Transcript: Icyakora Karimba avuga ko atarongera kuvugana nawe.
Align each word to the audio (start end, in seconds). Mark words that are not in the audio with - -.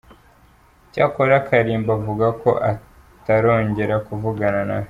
Icyakora 0.85 1.35
Karimba 1.47 1.91
avuga 1.99 2.25
ko 2.41 2.49
atarongera 2.71 3.95
kuvugana 4.07 4.61
nawe. 4.67 4.79